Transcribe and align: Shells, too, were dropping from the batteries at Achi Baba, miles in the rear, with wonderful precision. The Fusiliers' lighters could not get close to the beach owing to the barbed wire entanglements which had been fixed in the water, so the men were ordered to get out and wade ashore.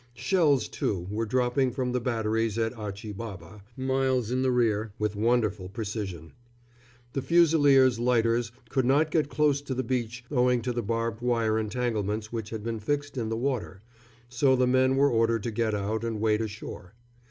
Shells, 0.15 0.67
too, 0.67 1.05
were 1.11 1.27
dropping 1.27 1.69
from 1.73 1.91
the 1.91 2.01
batteries 2.01 2.57
at 2.57 2.75
Achi 2.75 3.11
Baba, 3.11 3.61
miles 3.77 4.31
in 4.31 4.41
the 4.41 4.49
rear, 4.51 4.93
with 4.97 5.15
wonderful 5.15 5.69
precision. 5.69 6.33
The 7.13 7.21
Fusiliers' 7.21 7.99
lighters 7.99 8.51
could 8.69 8.83
not 8.85 9.11
get 9.11 9.29
close 9.29 9.61
to 9.61 9.75
the 9.75 9.83
beach 9.83 10.25
owing 10.31 10.63
to 10.63 10.73
the 10.73 10.81
barbed 10.81 11.21
wire 11.21 11.59
entanglements 11.59 12.33
which 12.33 12.49
had 12.49 12.63
been 12.63 12.79
fixed 12.79 13.15
in 13.15 13.29
the 13.29 13.37
water, 13.37 13.83
so 14.27 14.55
the 14.55 14.65
men 14.65 14.95
were 14.95 15.11
ordered 15.11 15.43
to 15.43 15.51
get 15.51 15.75
out 15.75 16.03
and 16.03 16.19
wade 16.19 16.41
ashore. 16.41 16.95